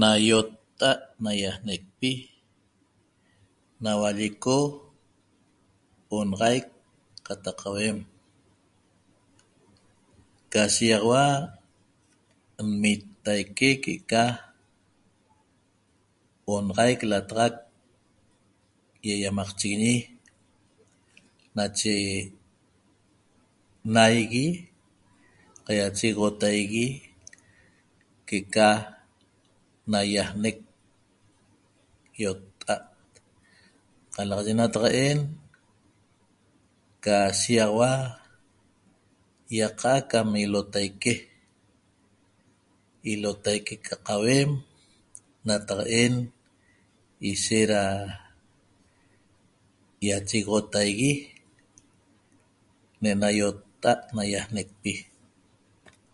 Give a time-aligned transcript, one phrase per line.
[0.00, 2.10] Na iotta'at naiaanecpi
[3.82, 4.56] naua lleco
[6.16, 6.66] onaxaic
[7.26, 7.96] qataq qauem
[10.52, 11.24] ca shigaxaua
[12.68, 14.22] mnitaique que'eca
[16.52, 17.54] onaxaic lataxac
[19.08, 19.94] iaiamacchiguiñe
[21.56, 21.94] nache
[23.94, 24.46] naigui
[25.66, 26.86] qaiachexotaigui
[28.28, 28.68] que'eca
[29.90, 30.58] naiaanec
[32.22, 32.74] iotta'a
[34.14, 35.18] qalaxaye nataqaen
[37.04, 38.12] ca shigaxaua ca
[39.58, 41.14] iaqa'a ca ilotaque,
[43.12, 44.50] ilotaique ca qauem
[45.46, 46.14] nataqaen
[47.30, 47.82] ishet da
[50.08, 51.12] iachexotaigui
[53.02, 54.92] ne'ena iotta'at naiaanecpi